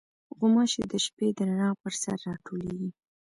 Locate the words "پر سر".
1.81-2.17